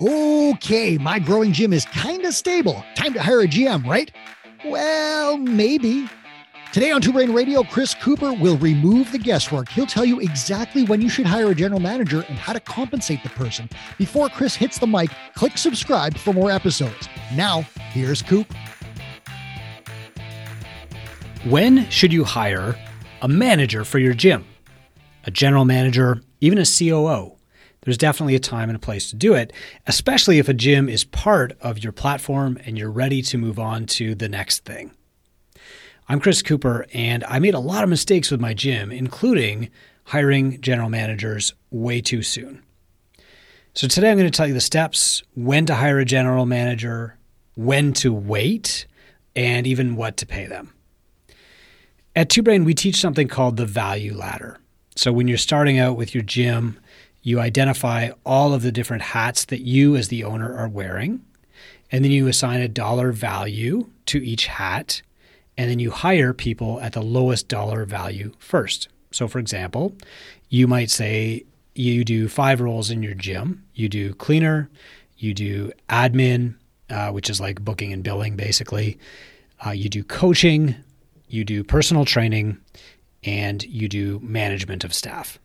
[0.00, 2.84] Okay, my growing gym is kind of stable.
[2.94, 4.10] Time to hire a GM, right?
[4.64, 6.08] Well, maybe.
[6.72, 9.68] Today on Two Brain Radio, Chris Cooper will remove the guesswork.
[9.68, 13.22] He'll tell you exactly when you should hire a general manager and how to compensate
[13.22, 13.68] the person.
[13.96, 17.08] Before Chris hits the mic, click subscribe for more episodes.
[17.32, 17.62] Now,
[17.92, 18.52] here's Coop.
[21.44, 22.74] When should you hire
[23.22, 24.44] a manager for your gym?
[25.26, 27.33] A general manager, even a COO?
[27.84, 29.52] There's definitely a time and a place to do it,
[29.86, 33.84] especially if a gym is part of your platform and you're ready to move on
[33.86, 34.90] to the next thing.
[36.08, 39.70] I'm Chris Cooper, and I made a lot of mistakes with my gym, including
[40.04, 42.62] hiring general managers way too soon.
[43.74, 47.16] So, today I'm going to tell you the steps when to hire a general manager,
[47.54, 48.86] when to wait,
[49.34, 50.72] and even what to pay them.
[52.14, 54.58] At Two Brain, we teach something called the value ladder.
[54.96, 56.78] So, when you're starting out with your gym,
[57.24, 61.24] you identify all of the different hats that you, as the owner, are wearing.
[61.90, 65.00] And then you assign a dollar value to each hat.
[65.56, 68.88] And then you hire people at the lowest dollar value first.
[69.10, 69.94] So, for example,
[70.50, 71.44] you might say
[71.74, 74.68] you do five roles in your gym you do cleaner,
[75.16, 76.54] you do admin,
[76.90, 78.98] uh, which is like booking and billing basically,
[79.66, 80.76] uh, you do coaching,
[81.28, 82.58] you do personal training,
[83.24, 85.38] and you do management of staff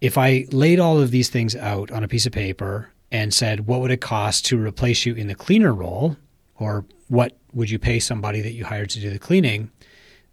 [0.00, 3.66] if I laid all of these things out on a piece of paper and said,
[3.66, 6.16] what would it cost to replace you in the cleaner role?
[6.58, 9.70] Or what would you pay somebody that you hired to do the cleaning?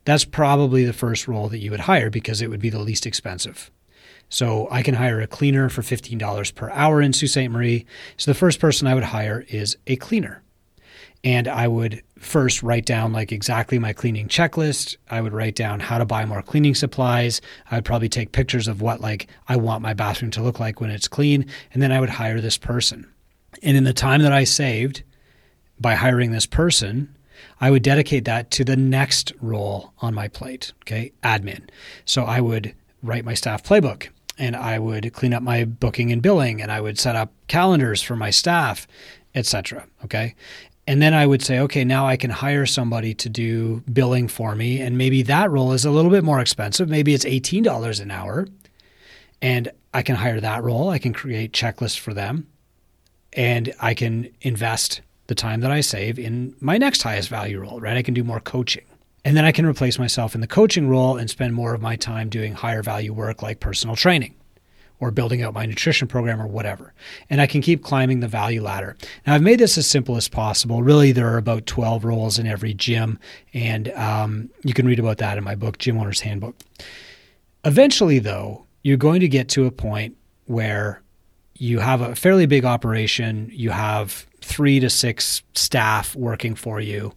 [0.06, 3.06] That's probably the first role that you would hire because it would be the least
[3.06, 3.72] expensive.
[4.30, 7.50] So I can hire a cleaner for $15 per hour in Sault Ste.
[7.50, 7.86] Marie.
[8.18, 10.43] So the first person I would hire is a cleaner
[11.24, 14.98] and I would first write down like exactly my cleaning checklist.
[15.10, 17.42] I would write down how to buy more cleaning supplies.
[17.72, 20.82] I would probably take pictures of what like I want my bathroom to look like
[20.82, 23.08] when it's clean, and then I would hire this person.
[23.62, 25.04] And in the time that I saved
[25.80, 27.16] by hiring this person,
[27.62, 31.12] I would dedicate that to the next role on my plate, okay?
[31.24, 31.70] Admin.
[32.06, 36.22] So I would write my staff playbook and I would clean up my booking and
[36.22, 38.88] billing and I would set up calendars for my staff
[39.36, 39.88] etc.
[40.04, 40.36] Okay.
[40.86, 44.54] And then I would say, okay, now I can hire somebody to do billing for
[44.54, 44.82] me.
[44.82, 46.90] And maybe that role is a little bit more expensive.
[46.90, 48.48] Maybe it's $18 an hour.
[49.42, 50.90] And I can hire that role.
[50.90, 52.48] I can create checklists for them.
[53.32, 57.80] And I can invest the time that I save in my next highest value role,
[57.80, 57.98] right?
[57.98, 58.84] I can do more coaching.
[59.26, 61.96] And then I can replace myself in the coaching role and spend more of my
[61.96, 64.36] time doing higher value work like personal training
[65.04, 66.94] or building out my nutrition program or whatever.
[67.30, 68.96] And I can keep climbing the value ladder.
[69.28, 70.82] Now, I've made this as simple as possible.
[70.82, 73.20] Really, there are about 12 roles in every gym,
[73.54, 76.56] and um, you can read about that in my book, Gym Owner's Handbook.
[77.66, 80.16] Eventually, though, you're going to get to a point
[80.46, 81.02] where
[81.56, 87.14] you have a fairly big operation, you have three to six staff working for you,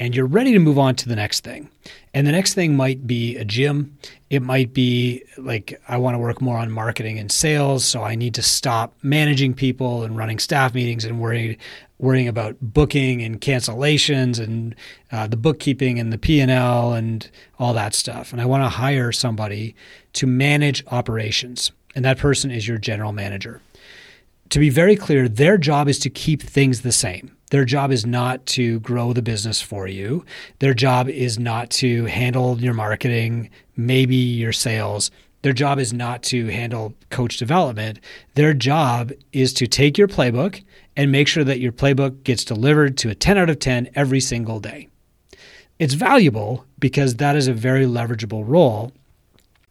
[0.00, 1.68] and you're ready to move on to the next thing.
[2.14, 3.98] And the next thing might be a gym.
[4.30, 7.84] It might be like, I want to work more on marketing and sales.
[7.84, 11.58] So I need to stop managing people and running staff meetings and worrying,
[11.98, 14.74] worrying about booking and cancellations and
[15.12, 18.32] uh, the bookkeeping and the P&L and all that stuff.
[18.32, 19.76] And I want to hire somebody
[20.14, 21.72] to manage operations.
[21.94, 23.60] And that person is your general manager.
[24.48, 27.36] To be very clear, their job is to keep things the same.
[27.50, 30.24] Their job is not to grow the business for you.
[30.60, 35.10] Their job is not to handle your marketing, maybe your sales.
[35.42, 37.98] Their job is not to handle coach development.
[38.34, 40.62] Their job is to take your playbook
[40.96, 44.20] and make sure that your playbook gets delivered to a 10 out of 10 every
[44.20, 44.88] single day.
[45.78, 48.92] It's valuable because that is a very leverageable role.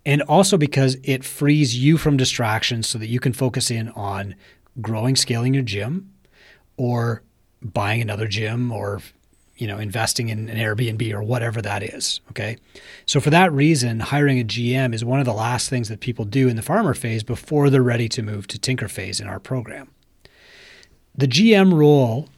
[0.05, 4.35] And also because it frees you from distractions so that you can focus in on
[4.81, 6.11] growing, scaling your gym
[6.77, 7.21] or
[7.61, 9.01] buying another gym or
[9.55, 12.57] you know investing in an Airbnb or whatever that is okay
[13.05, 16.25] so for that reason hiring a GM is one of the last things that people
[16.25, 19.39] do in the farmer phase before they're ready to move to tinker phase in our
[19.39, 19.89] program
[21.15, 22.29] the GM role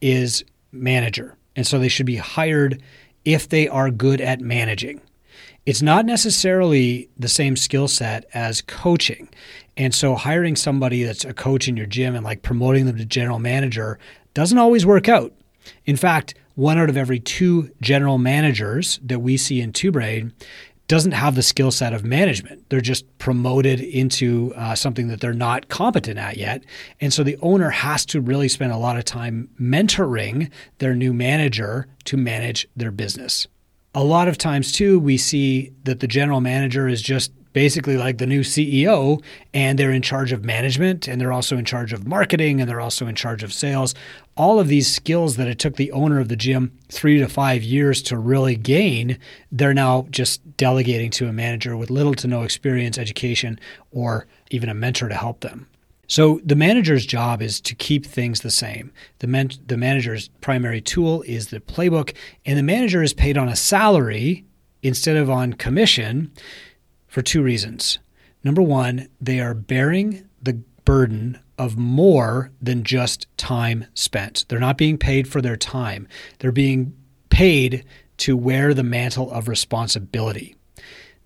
[0.00, 2.82] is manager and so they should be hired
[3.24, 5.00] if they are good at managing
[5.66, 9.28] it's not necessarily the same skill set as coaching.
[9.76, 13.04] And so hiring somebody that's a coach in your gym and like promoting them to
[13.04, 13.98] general manager
[14.34, 15.32] doesn't always work out.
[15.86, 19.90] In fact, one out of every two general managers that we see in Two
[20.86, 22.68] doesn't have the skill set of management.
[22.68, 26.62] They're just promoted into uh, something that they're not competent at yet.
[27.00, 31.14] And so the owner has to really spend a lot of time mentoring their new
[31.14, 33.46] manager to manage their business.
[33.94, 38.18] A lot of times, too, we see that the general manager is just basically like
[38.18, 39.22] the new CEO,
[39.54, 42.80] and they're in charge of management, and they're also in charge of marketing, and they're
[42.80, 43.94] also in charge of sales.
[44.36, 47.62] All of these skills that it took the owner of the gym three to five
[47.62, 49.18] years to really gain,
[49.50, 53.58] they're now just delegating to a manager with little to no experience, education,
[53.92, 55.68] or even a mentor to help them.
[56.06, 58.92] So the manager's job is to keep things the same.
[59.20, 62.14] The, man- the manager's primary tool is the playbook,
[62.44, 64.44] and the manager is paid on a salary
[64.82, 66.30] instead of on commission
[67.14, 68.00] for two reasons.
[68.42, 74.44] Number one, they are bearing the burden of more than just time spent.
[74.48, 76.08] They're not being paid for their time,
[76.40, 76.92] they're being
[77.30, 77.84] paid
[78.16, 80.56] to wear the mantle of responsibility.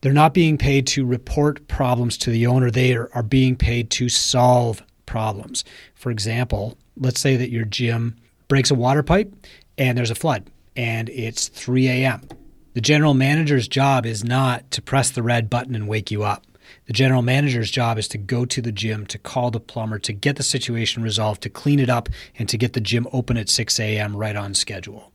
[0.03, 2.71] They're not being paid to report problems to the owner.
[2.71, 5.65] They are, are being paid to solve problems.
[5.95, 9.33] For example, let's say that your gym breaks a water pipe
[9.79, 12.29] and there's a flood and it's 3 a.m.
[12.75, 16.45] The general manager's job is not to press the red button and wake you up.
[16.87, 20.13] The general manager's job is to go to the gym, to call the plumber, to
[20.13, 23.49] get the situation resolved, to clean it up, and to get the gym open at
[23.49, 24.17] 6 a.m.
[24.17, 25.13] right on schedule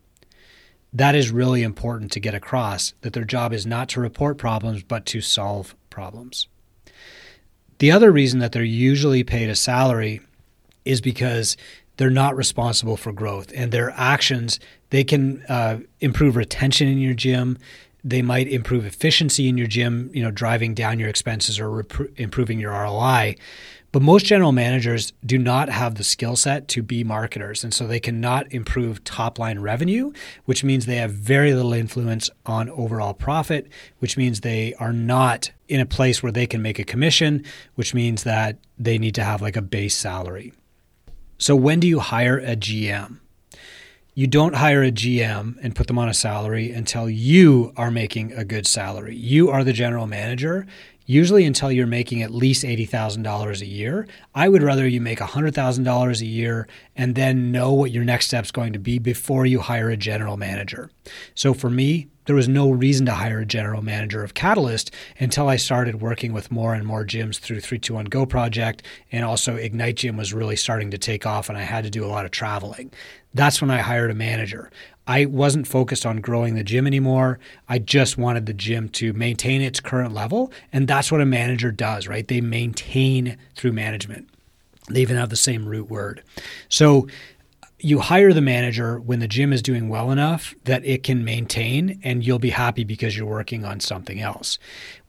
[0.93, 4.83] that is really important to get across that their job is not to report problems,
[4.83, 6.47] but to solve problems.
[7.79, 10.21] The other reason that they're usually paid a salary
[10.85, 11.57] is because
[11.97, 14.59] they're not responsible for growth and their actions
[14.89, 17.57] they can uh, improve retention in your gym
[18.03, 22.17] they might improve efficiency in your gym you know driving down your expenses or rep-
[22.17, 23.35] improving your roi
[23.93, 27.63] but most general managers do not have the skill set to be marketers.
[27.63, 30.11] And so they cannot improve top line revenue,
[30.45, 33.67] which means they have very little influence on overall profit,
[33.99, 37.45] which means they are not in a place where they can make a commission,
[37.75, 40.53] which means that they need to have like a base salary.
[41.43, 43.19] So when do you hire a GM?
[44.13, 48.31] You don't hire a GM and put them on a salary until you are making
[48.31, 49.17] a good salary.
[49.17, 50.65] You are the general manager
[51.05, 54.07] usually until you're making at least $80,000 a year.
[54.33, 58.51] I would rather you make $100,000 a year and then know what your next step's
[58.51, 60.91] going to be before you hire a general manager.
[61.35, 65.49] So for me, there was no reason to hire a general manager of Catalyst until
[65.49, 69.95] I started working with more and more gyms through 321 Go project and also Ignite
[69.95, 72.31] Gym was really starting to take off and I had to do a lot of
[72.31, 72.91] traveling.
[73.33, 74.71] That's when I hired a manager.
[75.05, 77.39] I wasn't focused on growing the gym anymore.
[77.67, 80.51] I just wanted the gym to maintain its current level.
[80.71, 82.27] And that's what a manager does, right?
[82.27, 84.29] They maintain through management.
[84.89, 86.21] They even have the same root word.
[86.69, 87.07] So
[87.83, 91.99] you hire the manager when the gym is doing well enough that it can maintain
[92.01, 94.57] and you'll be happy because you're working on something else.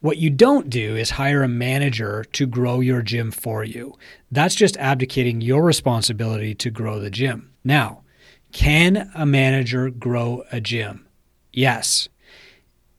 [0.01, 3.97] What you don't do is hire a manager to grow your gym for you.
[4.33, 7.53] That's just abdicating your responsibility to grow the gym.
[7.63, 8.03] Now,
[8.51, 11.07] can a manager grow a gym?
[11.53, 12.09] Yes.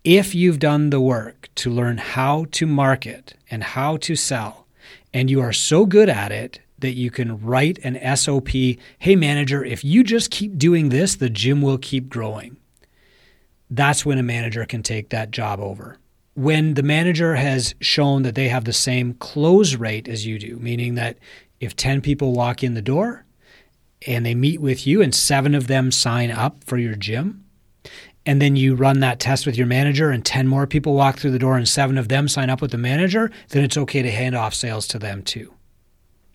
[0.05, 4.67] If you've done the work to learn how to market and how to sell,
[5.13, 9.63] and you are so good at it that you can write an SOP hey, manager,
[9.63, 12.57] if you just keep doing this, the gym will keep growing.
[13.69, 15.97] That's when a manager can take that job over.
[16.35, 20.57] When the manager has shown that they have the same close rate as you do,
[20.57, 21.17] meaning that
[21.59, 23.25] if 10 people walk in the door,
[24.05, 27.45] and they meet with you, and seven of them sign up for your gym.
[28.25, 31.31] And then you run that test with your manager, and 10 more people walk through
[31.31, 34.11] the door, and seven of them sign up with the manager, then it's okay to
[34.11, 35.54] hand off sales to them too.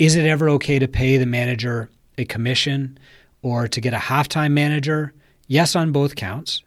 [0.00, 2.98] Is it ever okay to pay the manager a commission
[3.42, 5.12] or to get a halftime manager?
[5.46, 6.62] Yes, on both counts.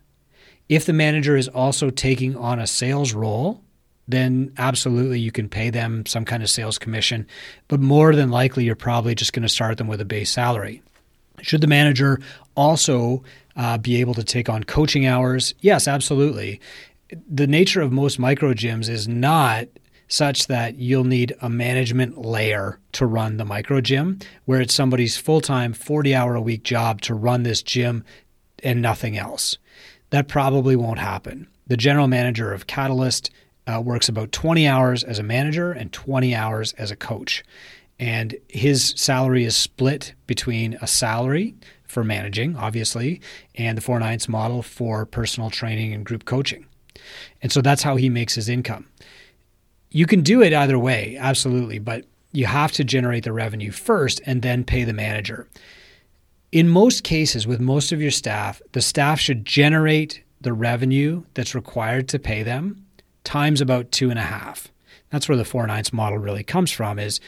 [0.70, 3.60] If the manager is also taking on a sales role,
[4.08, 7.26] then absolutely you can pay them some kind of sales commission.
[7.70, 10.84] But more than likely, you're probably just going to start them with a base salary.
[11.42, 12.20] Should the manager
[12.56, 13.24] also
[13.56, 15.56] uh, be able to take on coaching hours?
[15.60, 16.62] Yes, absolutely.
[17.28, 19.70] The nature of most micro gyms is not
[20.14, 25.18] such that you'll need a management layer to run the micro gym, where it's somebody's
[25.18, 28.04] full time, 40 hour a week job to run this gym
[28.62, 29.58] and nothing else.
[30.12, 31.48] That probably won't happen.
[31.66, 33.32] The general manager of Catalyst
[33.66, 37.44] uh, works about 20 hours as a manager and 20 hours as a coach.
[37.98, 41.56] And his salary is split between a salary
[41.86, 43.20] for managing, obviously,
[43.56, 46.68] and the four ninths model for personal training and group coaching.
[47.42, 48.88] And so that's how he makes his income.
[49.96, 54.22] You can do it either way, absolutely, but you have to generate the revenue first
[54.26, 55.48] and then pay the manager.
[56.52, 61.54] In most cases, with most of your staff, the staff should generate the revenue that's
[61.54, 62.88] required to pay them
[63.24, 64.70] times about two and a half.
[65.12, 67.20] That's where the four ninths model really comes from is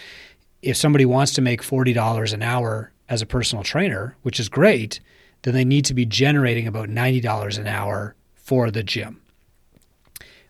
[0.64, 5.00] if somebody wants to make $40 an hour as a personal trainer, which is great,
[5.44, 9.22] then they need to be generating about $90 an hour for the gym.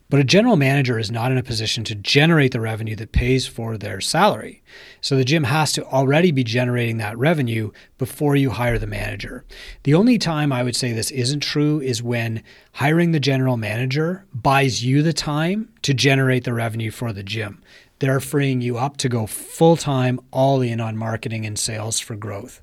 [0.07, 3.47] But a general manager is not in a position to generate the revenue that pays
[3.47, 4.61] for their salary.
[5.01, 9.45] So the gym has to already be generating that revenue before you hire the manager.
[9.83, 12.43] The only time I would say this isn't true is when
[12.73, 17.63] hiring the general manager buys you the time to generate the revenue for the gym.
[17.99, 22.15] They're freeing you up to go full time, all in on marketing and sales for
[22.15, 22.61] growth.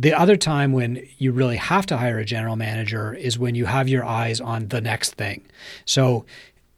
[0.00, 3.66] The other time when you really have to hire a general manager is when you
[3.66, 5.44] have your eyes on the next thing.
[5.84, 6.24] So,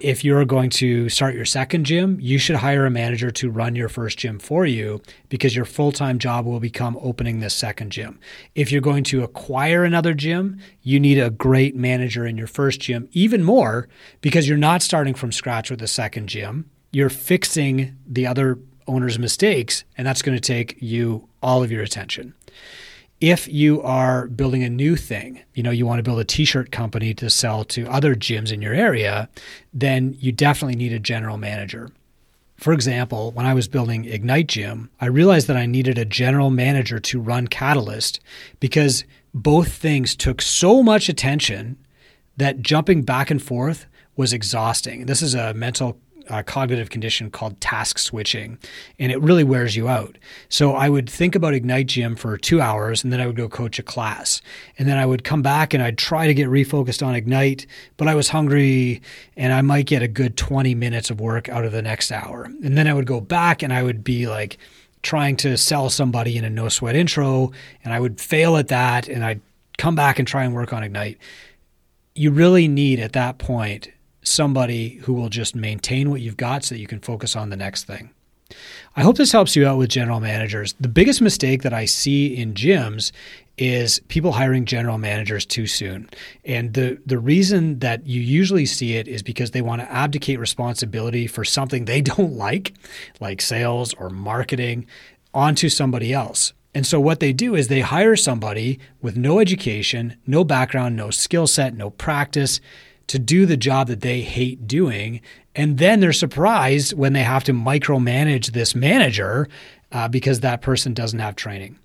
[0.00, 3.76] if you're going to start your second gym, you should hire a manager to run
[3.76, 7.92] your first gym for you because your full time job will become opening this second
[7.92, 8.18] gym.
[8.56, 12.80] If you're going to acquire another gym, you need a great manager in your first
[12.80, 13.88] gym, even more
[14.20, 16.68] because you're not starting from scratch with a second gym.
[16.90, 21.84] You're fixing the other owner's mistakes, and that's going to take you all of your
[21.84, 22.34] attention
[23.22, 26.72] if you are building a new thing, you know, you want to build a t-shirt
[26.72, 29.28] company to sell to other gyms in your area,
[29.72, 31.88] then you definitely need a general manager.
[32.56, 36.50] For example, when I was building Ignite Gym, I realized that I needed a general
[36.50, 38.18] manager to run Catalyst
[38.58, 41.78] because both things took so much attention
[42.36, 43.86] that jumping back and forth
[44.16, 45.06] was exhausting.
[45.06, 45.96] This is a mental
[46.44, 48.58] cognitive condition called task switching,
[48.98, 50.18] and it really wears you out.
[50.48, 53.48] So I would think about Ignite Gym for two hours, and then I would go
[53.48, 54.40] coach a class,
[54.78, 58.08] and then I would come back and I'd try to get refocused on Ignite, but
[58.08, 59.02] I was hungry,
[59.36, 62.44] and I might get a good 20 minutes of work out of the next hour,
[62.44, 64.58] and then I would go back and I would be like
[65.02, 67.52] trying to sell somebody in a no sweat intro,
[67.84, 69.40] and I would fail at that, and I'd
[69.78, 71.18] come back and try and work on Ignite.
[72.14, 73.88] You really need at that point
[74.22, 77.56] somebody who will just maintain what you've got so that you can focus on the
[77.56, 78.10] next thing.
[78.96, 80.74] I hope this helps you out with general managers.
[80.78, 83.12] The biggest mistake that I see in gyms
[83.58, 86.08] is people hiring general managers too soon.
[86.44, 90.38] And the the reason that you usually see it is because they want to abdicate
[90.38, 92.74] responsibility for something they don't like,
[93.20, 94.86] like sales or marketing,
[95.34, 96.52] onto somebody else.
[96.74, 101.10] And so what they do is they hire somebody with no education, no background, no
[101.10, 102.60] skill set, no practice
[103.08, 105.20] to do the job that they hate doing.
[105.54, 109.48] And then they're surprised when they have to micromanage this manager
[109.90, 111.78] uh, because that person doesn't have training.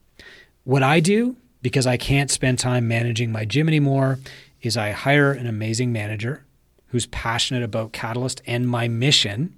[0.64, 4.20] What I do, because I can't spend time managing my gym anymore,
[4.62, 6.44] is I hire an amazing manager
[6.88, 9.54] who's passionate about Catalyst and my mission.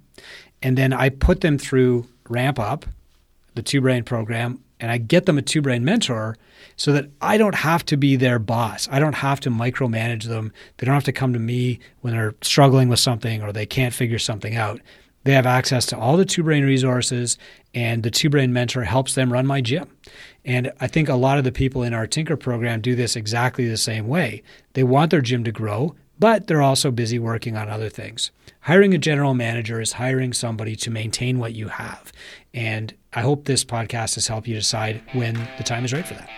[0.62, 2.84] And then I put them through Ramp Up,
[3.54, 6.36] the two brain program, and I get them a two brain mentor
[6.76, 8.88] so that I don't have to be their boss.
[8.90, 10.52] I don't have to micromanage them.
[10.78, 13.94] They don't have to come to me when they're struggling with something or they can't
[13.94, 14.80] figure something out.
[15.24, 17.36] They have access to all the two brain resources,
[17.74, 19.94] and the two brain mentor helps them run my gym.
[20.46, 23.68] And I think a lot of the people in our Tinker program do this exactly
[23.68, 24.42] the same way.
[24.72, 28.30] They want their gym to grow, but they're also busy working on other things.
[28.64, 32.12] Hiring a general manager is hiring somebody to maintain what you have.
[32.54, 36.14] And I hope this podcast has helped you decide when the time is right for
[36.14, 36.28] that.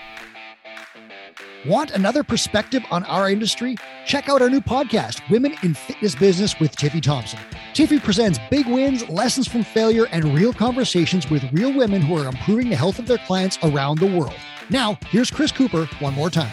[1.65, 3.77] Want another perspective on our industry?
[4.05, 7.39] Check out our new podcast, Women in Fitness Business with Tiffy Thompson.
[7.73, 12.27] Tiffy presents big wins, lessons from failure, and real conversations with real women who are
[12.27, 14.35] improving the health of their clients around the world.
[14.71, 16.51] Now, here's Chris Cooper one more time.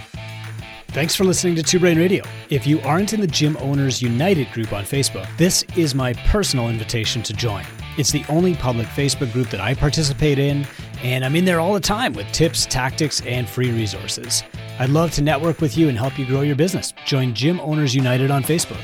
[0.90, 2.24] Thanks for listening to Two Brain Radio.
[2.52, 6.70] If you aren't in the Gym Owners United group on Facebook, this is my personal
[6.70, 7.66] invitation to join.
[7.98, 10.66] It's the only public Facebook group that I participate in,
[11.04, 14.44] and I'm in there all the time with tips, tactics, and free resources.
[14.80, 16.94] I'd love to network with you and help you grow your business.
[17.06, 18.82] Join Gym Owners United on Facebook.